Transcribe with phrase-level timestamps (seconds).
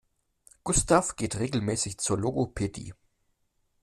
[0.63, 2.95] Gustav geht regelmäßig zur Logopädie.